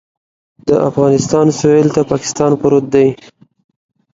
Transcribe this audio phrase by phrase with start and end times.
[0.67, 3.07] د افغانستان سویل ته پاکستان پروت دی